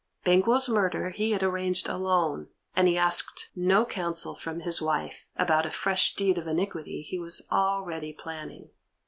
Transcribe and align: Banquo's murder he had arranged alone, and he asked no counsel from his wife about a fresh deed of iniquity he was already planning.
Banquo's 0.23 0.67
murder 0.67 1.11
he 1.11 1.29
had 1.29 1.43
arranged 1.43 1.87
alone, 1.87 2.47
and 2.75 2.87
he 2.87 2.97
asked 2.97 3.51
no 3.55 3.85
counsel 3.85 4.33
from 4.33 4.61
his 4.61 4.81
wife 4.81 5.27
about 5.35 5.67
a 5.67 5.69
fresh 5.69 6.15
deed 6.15 6.39
of 6.39 6.47
iniquity 6.47 7.03
he 7.03 7.19
was 7.19 7.43
already 7.51 8.11
planning. 8.11 8.71